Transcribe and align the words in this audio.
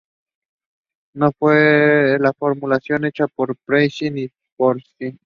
No 1.13 1.31
fue 1.37 2.15
esa 2.15 2.23
la 2.23 2.33
formulación 2.33 3.05
hecha 3.05 3.27
por 3.27 3.55
Prebisch 3.55 4.01
y 4.01 4.31
por 4.57 4.81
Singer. 4.81 5.19